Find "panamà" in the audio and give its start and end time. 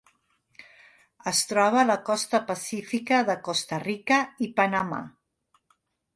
4.63-5.05